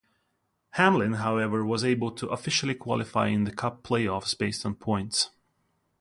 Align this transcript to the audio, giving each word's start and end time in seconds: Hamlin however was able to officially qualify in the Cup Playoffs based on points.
Hamlin 0.71 1.13
however 1.13 1.63
was 1.63 1.83
able 1.85 2.09
to 2.11 2.25
officially 2.29 2.73
qualify 2.73 3.27
in 3.27 3.43
the 3.43 3.51
Cup 3.51 3.83
Playoffs 3.83 4.35
based 4.35 4.65
on 4.65 4.73
points. 4.73 5.29